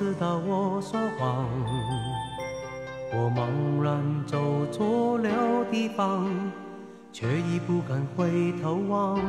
[0.00, 1.44] 知道我说谎，
[3.12, 6.26] 我茫然走错了地方，
[7.12, 9.20] 却已不敢回头望。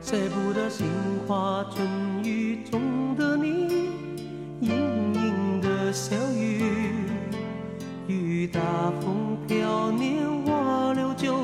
[0.00, 0.88] 舍不得杏
[1.24, 1.88] 花春
[2.24, 3.90] 雨中的你，
[4.58, 6.92] 盈盈的小雨，
[8.08, 8.60] 雨打
[9.00, 11.36] 风飘，年华流久，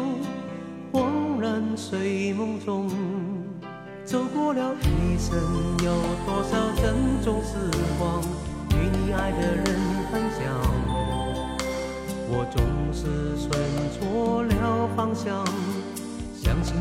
[0.92, 2.90] 恍然睡梦中。
[4.04, 5.38] 走过了一生，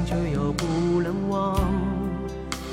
[0.06, 1.56] 却又不能忘，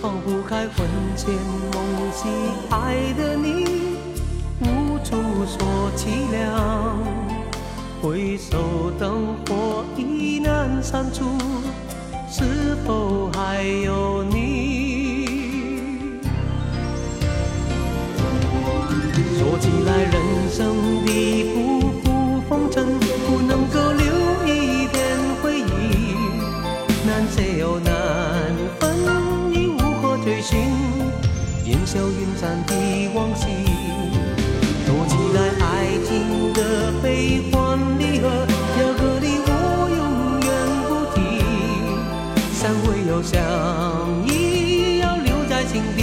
[0.01, 1.33] 放不开魂牵
[1.73, 2.28] 梦系
[2.70, 3.97] 爱的你，
[4.61, 6.98] 无处说凄凉。
[8.00, 11.25] 回首灯火已难删除。
[12.28, 15.27] 是否还有你？
[19.39, 20.15] 说起来，人
[20.50, 22.87] 生的浮浮风尘，
[32.81, 33.47] 忆往昔
[34.87, 38.47] 说起来爱情的悲欢离合
[38.77, 39.50] 这个你我
[39.97, 40.00] 永
[40.47, 40.49] 远
[40.88, 41.16] 不提。
[42.53, 43.41] 相会又相
[44.27, 46.02] 依要留在心底。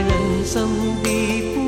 [0.00, 0.68] 人生
[1.02, 1.59] 的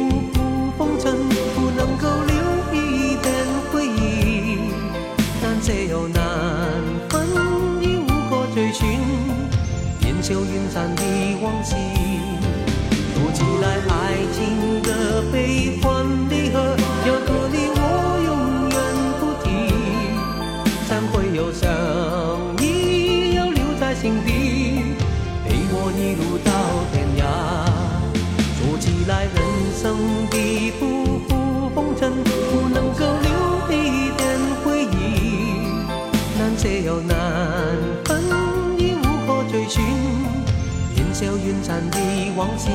[41.32, 41.98] 烟消云散的
[42.36, 42.68] 往昔。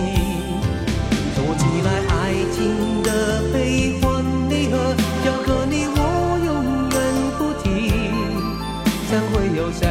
[1.36, 4.96] 说起来，爱情的悲欢离合，
[5.26, 6.00] 要和你我
[6.44, 6.50] 永
[6.90, 6.98] 远
[7.38, 7.70] 不提，
[9.08, 9.88] 忏悔又相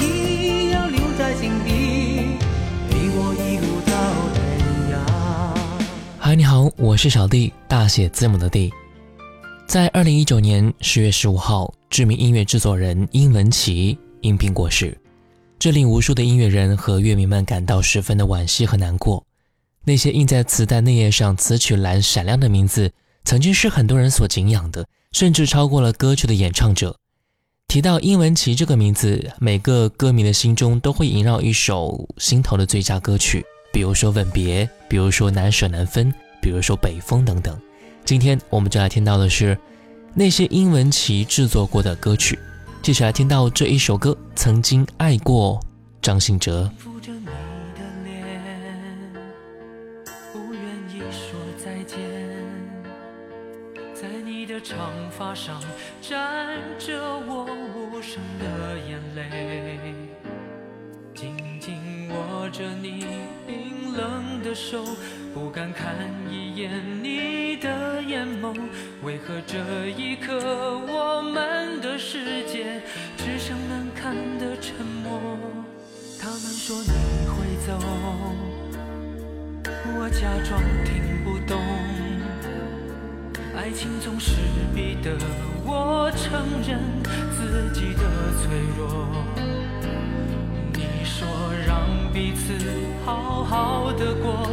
[0.00, 1.68] 依，要留在心底，
[2.90, 3.92] 陪我一路到
[4.34, 4.36] 天
[4.92, 4.94] 涯。
[6.18, 8.72] 嗨，你好，我是小弟，大写字母的弟。
[9.66, 14.96] 在二零一九年十月十五号，知名音乐制作人殷文琪因病过世，
[15.58, 19.24] 这令无数的音乐人和乐迷们感到十分的惋惜和难过。
[19.84, 22.92] 那些印在磁带内页上词曲栏闪亮的名字，
[23.24, 26.96] 曾经是很多人所敬仰的，甚至超过了歌曲的演唱者。
[27.66, 33.44] 提到殷文琪这个名字，每个歌迷的心中都会萦绕一首心头的最佳歌曲。
[33.72, 37.58] 比如说吻别，比如说难舍难分，比如说北风等等，
[38.04, 39.58] 今天我们就来听到的是
[40.14, 42.38] 那些英文旗制作过的歌曲，
[42.82, 45.60] 继续来听到这一首歌《曾经爱过》，
[46.00, 46.70] 张信哲。
[54.64, 55.62] 长发上
[56.02, 57.46] 沾着我
[57.76, 59.80] 无声的眼泪，
[61.14, 63.06] 紧紧握着你
[63.46, 64.84] 冰冷的手，
[65.38, 65.94] 不敢看
[66.28, 66.68] 一眼
[67.00, 68.52] 你的眼眸。
[69.04, 70.34] 为何这一刻
[70.88, 72.82] 我们的世界
[73.16, 75.38] 只剩难堪的沉默？
[76.20, 77.78] 他们说你会走，
[79.94, 81.56] 我假装听不懂。
[83.56, 84.32] 爱情总是
[84.74, 85.16] 逼得
[85.64, 86.80] 我承认
[87.30, 88.02] 自己的
[88.42, 89.06] 脆弱。
[90.74, 91.28] 你说
[91.66, 92.54] 让彼此
[93.04, 94.48] 好好的过，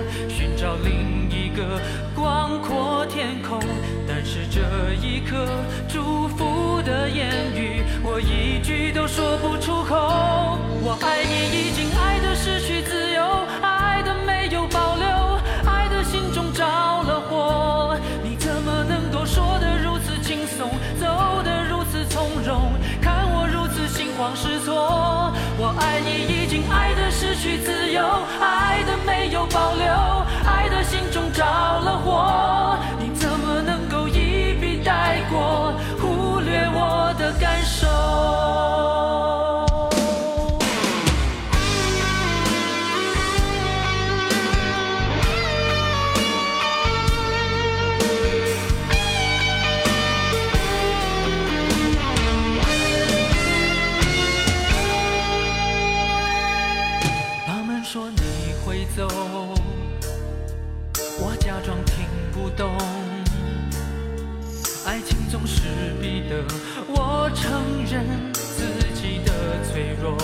[0.84, 1.80] 另一个
[2.16, 3.60] 广阔天空。
[4.08, 4.62] 但是这
[5.02, 5.48] 一刻
[5.88, 9.96] 祝福的言语，我一句都说不出口。
[10.88, 12.55] 我爱你已经爱得失
[64.96, 65.64] 爱情总是
[66.02, 66.42] 逼得
[66.88, 67.52] 我承
[67.84, 68.64] 认自
[68.94, 69.34] 己的
[69.68, 70.16] 脆弱。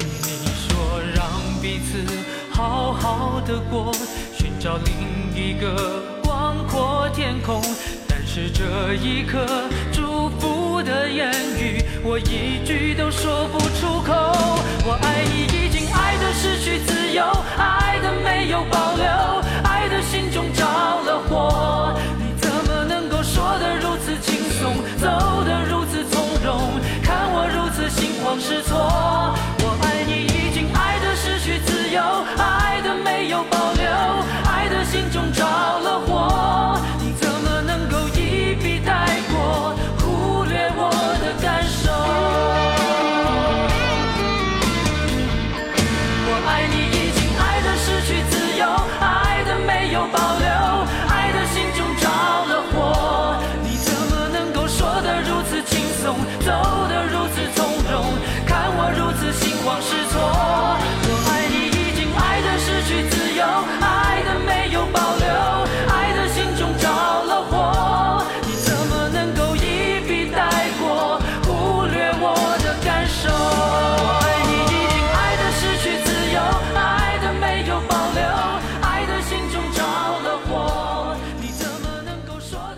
[0.00, 1.24] 你说让
[1.62, 2.02] 彼此
[2.50, 3.94] 好好的过，
[4.36, 7.62] 寻找另一个广阔天空。
[8.08, 9.46] 但是这一刻
[9.92, 14.12] 祝福的言语，我一句都说不出口。
[14.84, 17.24] 我爱你已经爱得失去自由，
[17.56, 19.06] 爱的没有保留，
[19.62, 21.96] 爱的心中着了火。
[24.98, 29.34] 走得如此从容，看我如此心慌失措。
[29.60, 32.00] 我爱你已经爱得失去自由，
[32.38, 33.73] 爱得没有保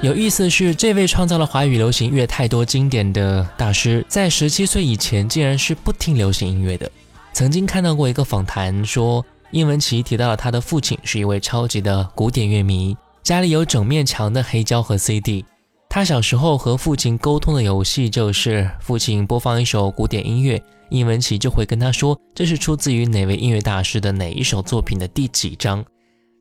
[0.06, 6.88] 有意思的是，这位创造了华语流行乐太多经典的大师，在十七岁以前竟然是不听流行音乐的。
[7.32, 15.44] 曾经看到过一个访谈，说英文琪提到了他的父亲是一位超级的古典乐迷，家里有整面墙的黑胶和 CD。
[15.88, 25.84] 他小时候和父亲沟通的游戏就是，父亲播放一首古典音乐，英文琪就会跟他说这是出自于哪位音乐大师的哪一首作品的第几章。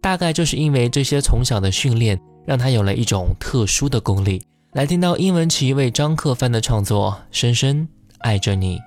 [0.04, 2.22] 大概就是因为这些从小的训练。
[2.46, 4.46] 让他有了一种特殊的功力。
[4.76, 7.88] 来听到英文奇为张克帆的创作《深深
[8.20, 8.78] 爱着你》。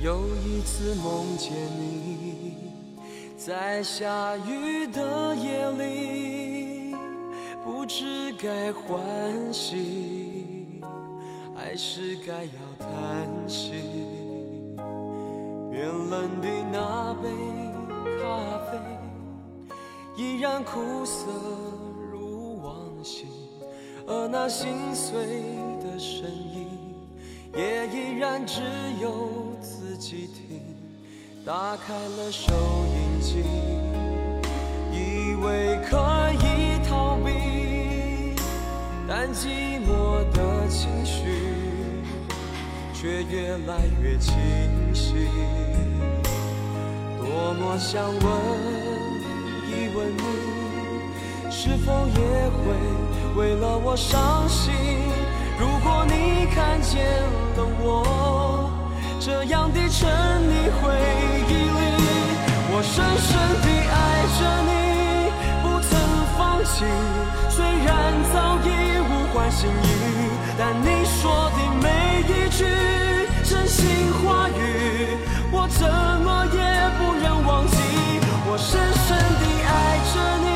[0.00, 2.54] 有一次梦见你
[3.36, 6.35] 在下雨的夜里。
[7.86, 8.98] 不知该欢
[9.52, 10.82] 喜，
[11.54, 12.50] 还是该要
[12.80, 12.88] 叹
[13.46, 13.74] 息。
[15.70, 17.28] 冰冷的那杯
[18.20, 18.76] 咖啡，
[20.16, 21.26] 依然苦涩
[22.10, 22.74] 如往
[23.04, 23.26] 昔，
[24.04, 25.44] 而那心碎
[25.80, 26.66] 的声音，
[27.54, 28.62] 也依然只
[29.00, 30.60] 有自己听。
[31.44, 33.44] 打开了收音机，
[34.92, 35.96] 以为可
[36.32, 37.65] 以逃避。
[39.08, 41.22] 但寂寞的情绪
[42.92, 44.34] 却越来越清
[44.92, 45.28] 晰。
[47.18, 48.16] 多么想问
[49.68, 50.22] 一问你，
[51.50, 52.20] 是否也
[52.50, 52.64] 会
[53.36, 54.74] 为了我伤心？
[55.58, 57.06] 如果你看见
[57.56, 58.70] 了我
[59.20, 60.82] 这样的沉溺回
[61.48, 61.80] 忆里，
[62.72, 63.30] 我深深
[63.62, 63.94] 地爱
[64.36, 64.70] 着你，
[66.76, 67.88] 虽然
[68.34, 68.68] 早已
[69.00, 69.88] 无关心意，
[70.58, 71.86] 但你说的每
[72.28, 72.66] 一句
[73.42, 75.16] 真心话语，
[75.50, 75.88] 我怎
[76.22, 76.60] 么也
[76.98, 77.76] 不忍忘记。
[78.48, 79.72] 我深深地爱
[80.12, 80.14] 着
[80.44, 80.48] 你，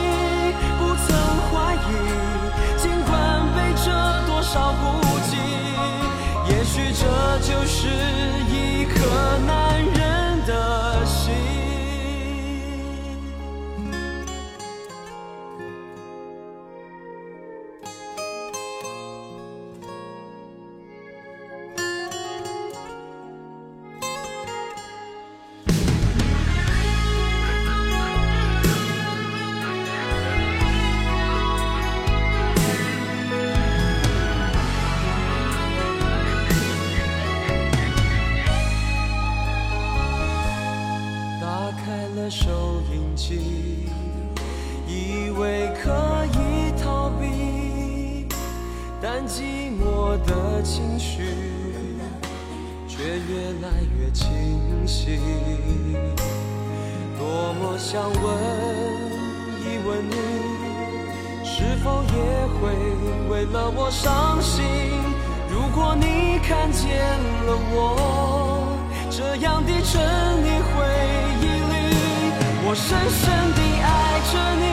[0.78, 1.08] 不曾
[1.48, 1.52] 怀
[1.88, 1.90] 疑，
[2.76, 3.10] 尽管
[3.56, 3.86] 背着
[4.26, 4.82] 多少孤
[5.24, 5.32] 寂，
[6.50, 7.02] 也许这
[7.40, 7.78] 就是
[8.46, 8.92] 一颗
[9.46, 9.69] 男
[49.30, 51.22] 寂寞的情绪
[52.88, 54.26] 却越来越清
[54.84, 55.20] 晰。
[57.16, 58.26] 多么想问
[59.62, 60.16] 一问你，
[61.44, 62.10] 是否也
[62.58, 62.74] 会
[63.30, 64.64] 为了我伤心？
[65.48, 66.98] 如果你看见
[67.46, 68.76] 了我
[69.12, 70.02] 这样的沉
[70.42, 70.74] 溺回
[71.40, 71.72] 忆里，
[72.66, 74.66] 我深深地爱着你，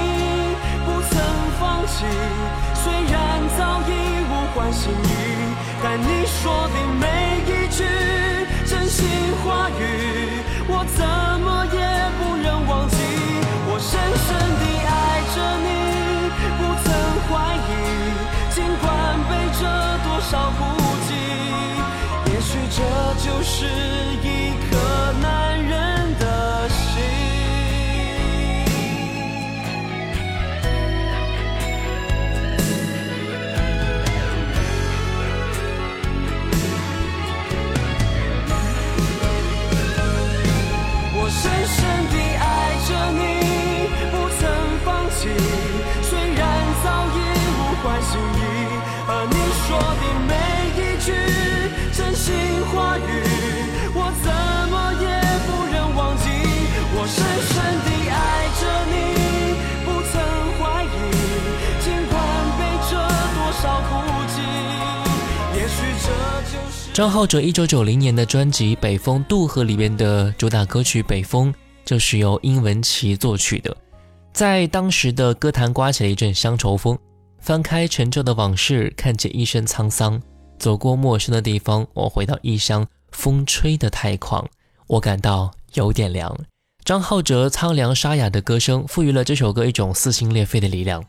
[0.84, 1.14] 不曾
[1.60, 1.96] 放弃。
[2.74, 3.22] 虽然
[3.58, 3.92] 早已
[4.30, 5.12] 无关心意，
[5.82, 7.84] 但你说的每一句
[8.66, 9.08] 真心
[9.44, 9.82] 话语，
[10.68, 11.02] 我怎
[11.42, 11.76] 么也
[12.20, 12.96] 不忍忘记。
[13.70, 13.92] 我深
[14.26, 14.28] 深
[14.62, 14.92] 地爱
[15.34, 15.36] 着
[15.66, 15.68] 你，
[16.58, 16.86] 不曾
[17.26, 17.32] 怀
[17.68, 17.70] 疑，
[18.54, 18.86] 尽管
[19.28, 19.62] 背着
[20.06, 20.62] 多少孤
[21.08, 21.10] 寂，
[22.32, 22.78] 也许这
[23.26, 23.56] 就是
[24.22, 24.54] 一
[66.98, 71.54] 张浩哲一九九零年的专辑《北风渡河》里边的主打歌曲《北风》
[71.86, 73.78] 就是由殷文琪作曲的，
[74.34, 76.98] 在当时的歌坛刮起了一阵乡愁风。
[77.38, 80.20] 翻开陈旧的往事，看见一身沧桑，
[80.58, 84.44] 走过陌生的地方，我回到异乡，风吹得太狂，
[84.88, 86.36] 我感到有点凉。
[86.84, 91.06] 张浩哲苍凉沙哑的歌声，赋予了这首歌一种撕心裂肺的力量。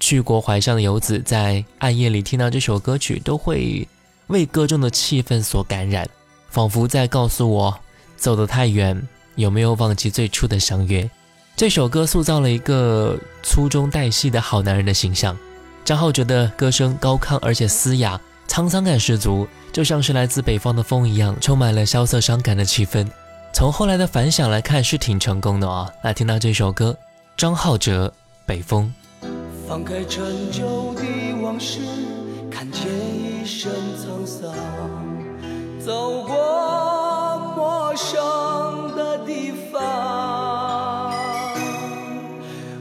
[0.00, 3.88] 去国怀上的游子，在暗夜里听到这首歌曲，都会
[4.30, 6.08] 为歌中的气氛所感染，
[6.48, 7.76] 仿佛在告诉我，
[8.16, 9.00] 走得太远，
[9.34, 11.08] 有没有忘记最初的相约？
[11.56, 15.36] 这首歌塑造了一个粗中带细的好男人的形象。
[15.84, 18.18] 张浩哲的歌声高亢而且嘶哑，
[18.48, 23.06] 沧桑感十足，就像是来自北方的风一样，充满了萧瑟伤感的气氛。
[23.52, 26.96] 从后来的反响来看，是挺成功的啊、来听到这首歌，
[27.36, 28.06] 张浩哲
[28.46, 28.94] 《北风》。
[29.66, 31.02] 放开陈旧的
[31.42, 31.80] 往事，
[32.48, 32.84] 看见
[33.50, 34.54] 一身沧桑，
[35.84, 41.12] 走过陌生的地方。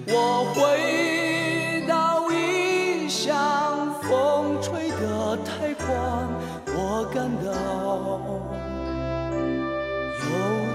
[0.05, 6.29] 我回到异乡，风吹得太狂，
[6.67, 7.49] 我感到
[10.21, 10.29] 有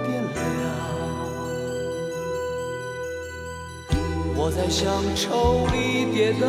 [0.09, 0.43] 点凉。
[4.37, 6.45] 我在乡愁里跌倒，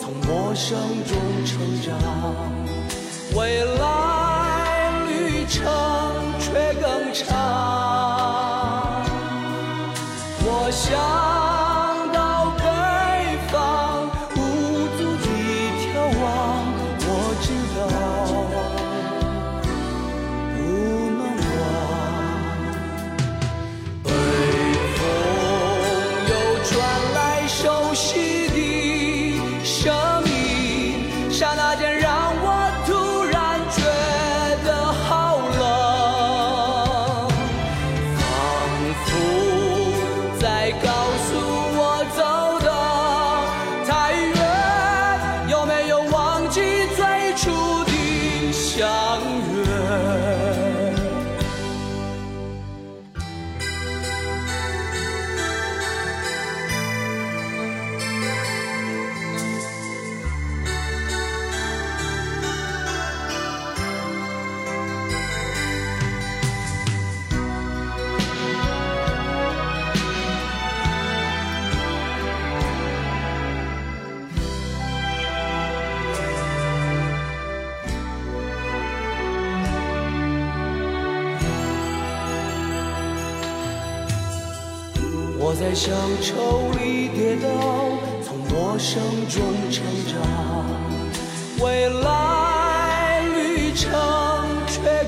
[0.00, 0.76] 从陌生
[1.06, 1.14] 中
[1.46, 1.94] 成长，
[3.34, 5.64] 未来旅程
[6.38, 8.13] 却更长。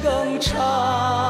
[0.06, 1.25] 更长。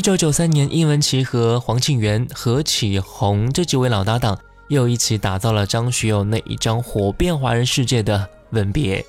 [0.00, 8.18] 一九九三年，殷文琪和黄庆元、何启宏这几位老搭档又一起打造了张学友那一张火遍华人世界的
[8.52, 9.00] 《吻别》。《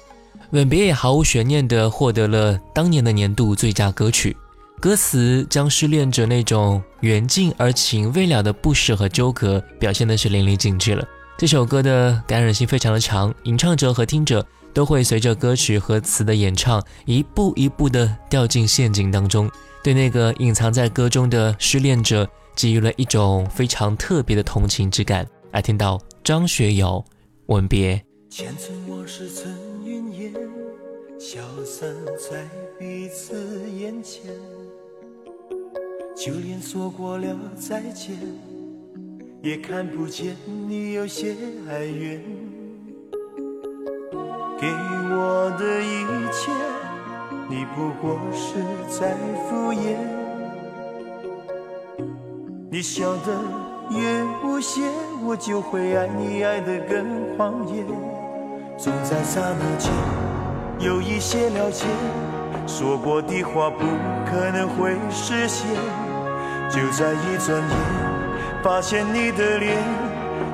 [0.50, 4.36] 吻别》也毫无悬念地获得了当年的年度最佳歌曲。
[4.82, 11.08] 歌词将失恋者那种缘尽而情未了的不舍和纠葛表现的是淋漓尽致了。
[11.38, 19.50] 这首歌的感染性非常的强，吟唱者和听者都会随着歌曲和词的演唱，一步一步地掉进陷阱当中。
[19.84, 25.28] 对那个隐藏在歌中的失恋者给予了一种非常特别的同情之感。
[25.52, 27.04] 来听到张学友
[27.48, 27.96] 《吻别》。
[28.30, 29.52] 前尘往事成
[29.84, 30.34] 云烟，
[31.20, 32.48] 消散在
[32.80, 34.32] 彼此眼前。
[36.16, 38.16] 就连说过了再见，
[39.42, 41.36] 也看不见你有些
[41.68, 42.24] 哀怨。
[44.60, 46.91] 给我的一切。
[47.52, 49.98] 你不过是在敷衍，
[52.70, 53.42] 你笑得
[53.90, 54.90] 越无邪，
[55.26, 57.84] 我就会爱你爱得更狂野。
[58.78, 59.92] 总在刹那间
[60.80, 61.86] 有一些了解，
[62.66, 63.84] 说过的话不
[64.26, 65.68] 可能会实现。
[66.70, 69.78] 就在一转眼，发现你的脸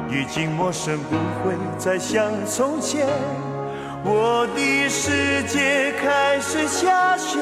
[0.10, 3.05] 已经陌生，不会再像从前。
[4.03, 7.39] 我的世界开始下雪，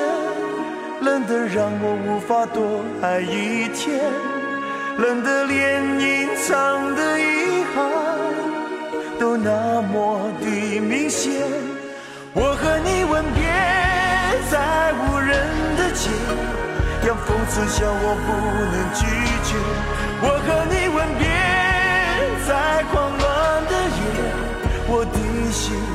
[1.02, 4.00] 冷得让我无法多爱一天，
[4.98, 7.86] 冷得连隐藏的遗憾
[9.20, 11.32] 都那么的明显。
[12.34, 13.44] 我和你吻别
[14.50, 15.38] 在无人
[15.78, 16.10] 的街，
[17.06, 18.28] 让风刺笑我不
[18.72, 19.06] 能拒
[19.44, 19.56] 绝。
[20.22, 21.24] 我和你吻别
[22.48, 23.24] 在狂乱
[23.68, 24.04] 的夜，
[24.88, 25.95] 我的心。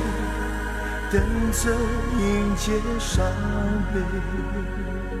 [1.11, 1.21] 等
[1.51, 1.69] 着
[2.19, 3.25] 迎接伤
[3.93, 5.20] 悲。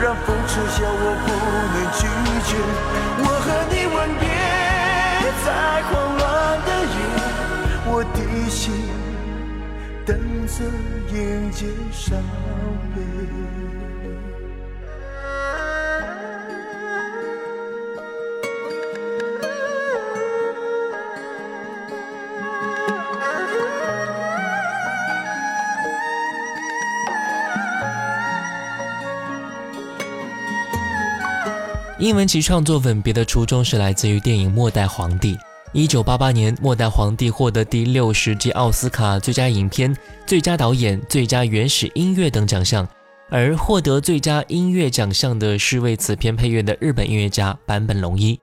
[0.00, 1.28] 让风痴笑，我不
[1.74, 2.00] 能拒
[2.46, 2.50] 绝。
[3.20, 4.24] 我和你吻别
[5.44, 5.46] 在
[5.90, 6.22] 狂乱
[6.64, 6.96] 的夜。
[7.90, 8.16] 我的
[8.48, 8.62] 心
[10.06, 10.10] 等
[10.46, 10.56] 着
[11.12, 11.16] 迎
[11.50, 12.16] 接伤
[12.94, 12.96] 悲。
[32.08, 35.34] 英文琪创作《吻别》的初衷是来自于电影《末代皇帝》。
[35.74, 39.94] 一九八八年，《末代皇帝》获得第六十届奥斯卡最佳影片、
[40.26, 42.88] 最佳导演、最佳原始音乐等奖项，
[43.28, 48.40] 而获得最佳音乐奖项的是为此片配乐的日本音乐家坂本龙一。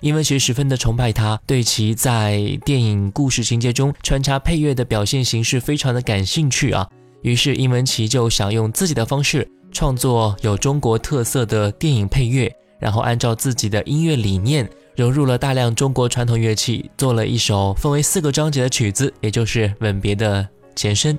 [0.00, 6.88] 因为学十分的崇拜他，对其在电影故事情节中穿插配乐的表现形式非常的感兴趣啊。
[7.22, 14.68] 于是伊文奇就想用自己的方式创作有中国特色的电影配乐，然后按照自己的音乐理念。
[14.96, 21.16] 融入了大量中国传统乐器，做了一首分为四个章节的曲子，也就是《吻别》的前身。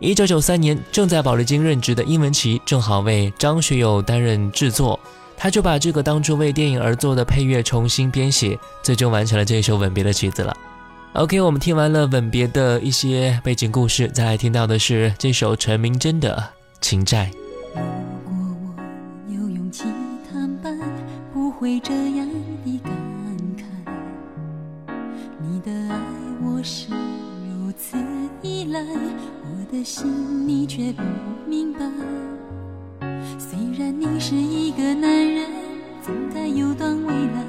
[0.00, 4.98] 一九九三年，正在保丽金任职的殷文琪正好为张学友担任制作，
[5.36, 10.56] 他就把这个当初为电影而做的配乐重新编写，最终完成了这首《吻别》的曲子了。
[11.12, 16.36] OK，我们听完了《吻别》的一些背景故事，再来听到的是这首陈明真的
[16.80, 17.30] 《情债》。
[21.60, 22.26] 会这样
[22.64, 22.90] 的感
[23.58, 23.64] 慨，
[25.38, 26.00] 你的爱
[26.42, 26.58] 我。
[26.62, 27.98] 是如此
[28.40, 31.02] 依赖我的心，你却不
[31.46, 31.80] 明白。
[33.38, 35.50] 虽然你是一个男人，
[36.02, 37.44] 总该有段未来，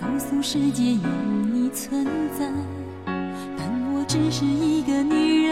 [0.00, 1.08] 告诉世界有
[1.52, 2.06] 你存
[2.38, 2.50] 在。
[3.04, 5.51] 但我只是一个女人，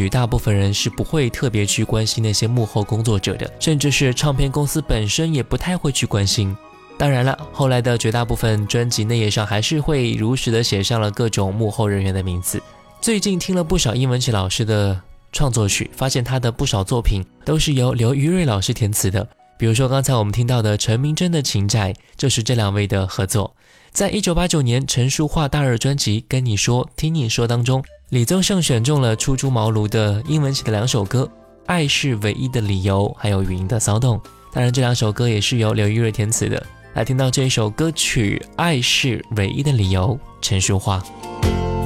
[0.00, 6.56] 绝，大部分人是不会特别去关心那些幕后工作者的，甚至是唱片公司本身也不太会去关心。
[6.96, 12.62] 当然了，后来的绝大部分专辑内页上还是会如实的写上了各种幕后人员的名字。
[13.00, 15.00] 最近听了不少殷文琪老师的
[15.32, 19.26] 创作曲，发现他的不少作品都是由刘于瑞老师填词的。
[19.58, 23.54] 比如说刚才我们听到的陈明真的情债，就是这两位的合作。
[23.92, 31.22] 在一九八九年陈淑桦大热专辑《跟你说听你说》当中，李宗盛选中了初出茅庐的英文写的两首歌
[31.66, 34.18] 《爱是唯一的理由》，还有《语音的骚动》。
[34.52, 36.60] 当然，这两首歌也是由刘玉瑞填词的。
[36.94, 41.00] 来听到这一首歌曲《爱是唯一的理由》，陈淑桦。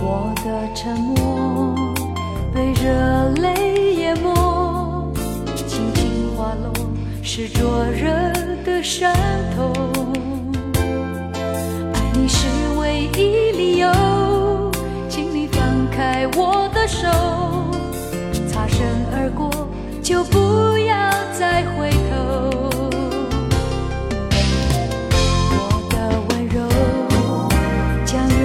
[0.03, 1.75] 我的沉默
[2.55, 5.13] 被热泪淹没，
[5.67, 6.73] 轻轻滑落，
[7.23, 8.09] 是灼热
[8.65, 9.15] 的伤
[9.55, 9.94] 痛。
[16.85, 17.09] 的手，
[18.47, 19.51] 擦身而过，
[20.03, 22.13] 就不要再回头。
[25.51, 25.97] 我的
[26.29, 26.61] 温柔
[28.05, 28.45] 将永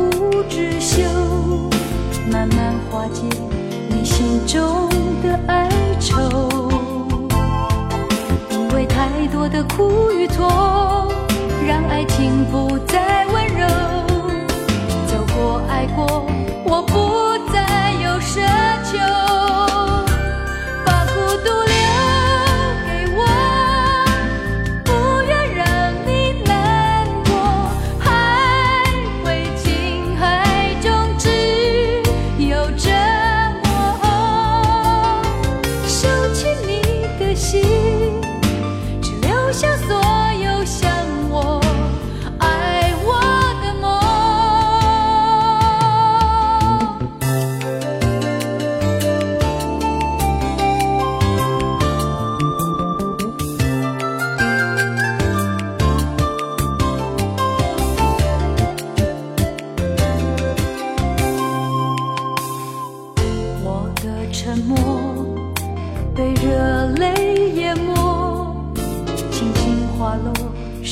[0.00, 1.04] 无止休，
[2.28, 3.22] 慢慢化解
[3.88, 4.88] 你心中
[5.22, 5.70] 的哀
[6.00, 6.68] 愁。
[8.50, 10.44] 因为太多的苦与痛，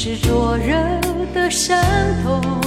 [0.05, 0.77] 是灼热
[1.33, 1.75] 的伤
[2.23, 2.64] 痛。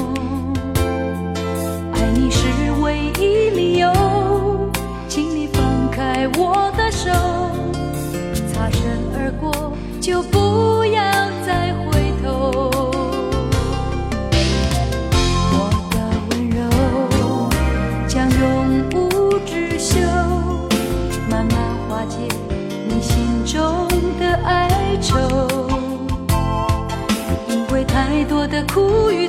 [28.57, 29.26] 的苦与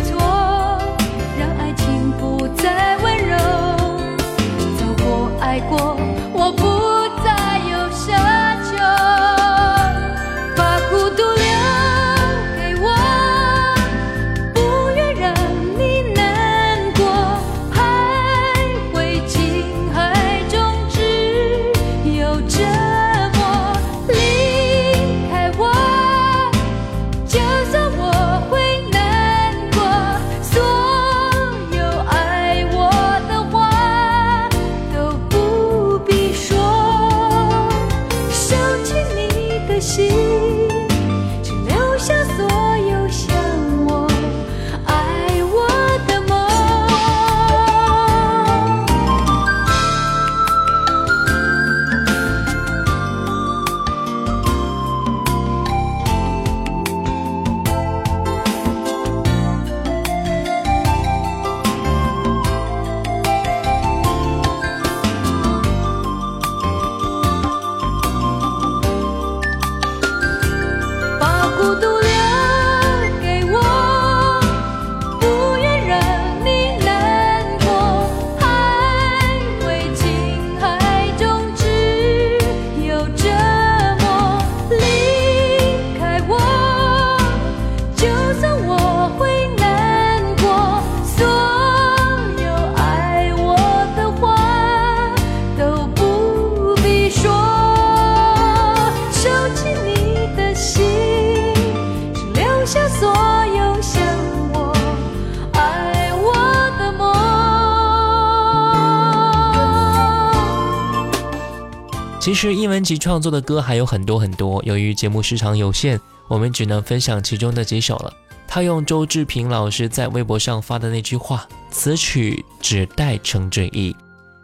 [112.28, 118.12] 其实英文吉创作的歌还有很多很多，由于节目时长有限，我们只能分享其中的几首了。
[118.46, 123.96] 他用周志平老师在微博上发的那句话：“此曲只待成追忆。”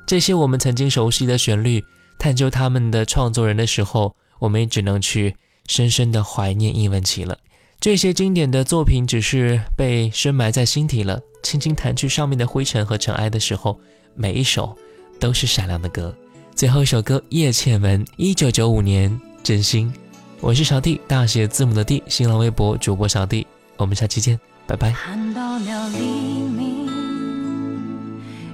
[0.09, 1.85] 这些我们曾经熟悉的旋律，
[2.19, 7.37] 探究他们的创作人的时候，我们也只能去深深的怀念英文奇了。
[7.79, 13.79] 这些经典的作品只是被深埋在心底了，轻轻弹去上面的灰尘和尘埃的时候，
[14.15, 14.75] 每一首
[15.21, 16.17] 都是闪亮的歌。
[16.55, 19.93] 最后一首歌《叶倩文》，一九九五年，真心。
[20.41, 23.45] 我是小弟，大写字母的弟，新浪微博主播小弟。
[23.77, 24.93] 我们下期见，拜拜。
[24.93, 26.89] 看到了黎明，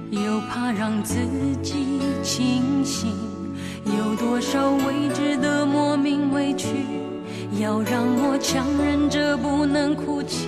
[0.09, 1.13] 又怕让自
[1.61, 3.13] 己清醒，
[3.85, 6.69] 有多少未知的莫名委屈，
[7.59, 10.47] 要让我强忍着不能哭泣。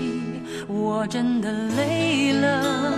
[0.68, 2.98] 我真的累了，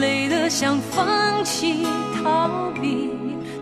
[0.00, 3.10] 累得想放弃、逃避，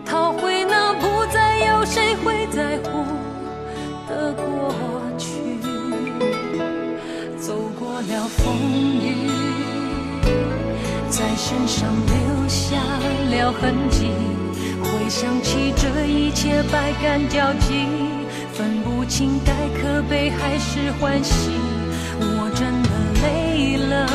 [0.05, 3.03] 逃回那不再有谁会在乎
[4.07, 4.73] 的过
[5.17, 5.59] 去。
[7.39, 8.55] 走过了风
[9.01, 9.29] 雨，
[11.09, 12.75] 在身上留下
[13.31, 14.09] 了痕迹。
[14.83, 17.85] 回想起这一切，百感交集，
[18.53, 21.51] 分不清该可悲还是欢喜。
[22.19, 22.89] 我真的
[23.21, 24.07] 累了，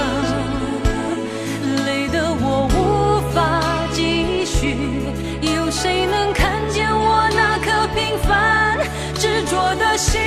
[2.42, 3.60] 我无法
[3.92, 4.76] 继续。
[5.42, 8.78] 有谁能看见我那颗平凡
[9.14, 10.20] 执着的心？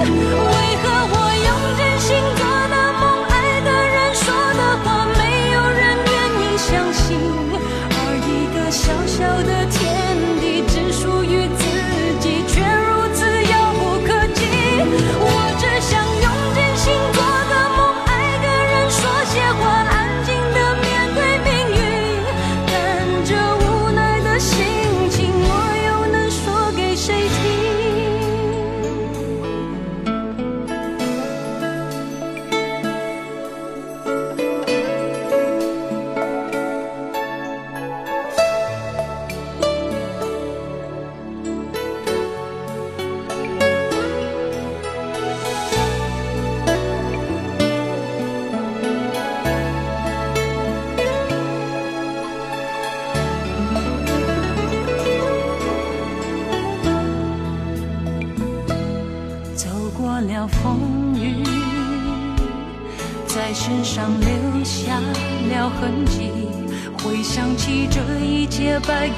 [0.00, 0.06] 为
[0.82, 1.14] 何我？
[1.48, 2.08] 用真心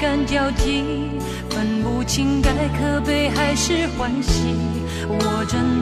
[0.01, 0.83] 感交集，
[1.47, 4.55] 分不清该可悲还是欢喜。
[5.07, 5.79] 我真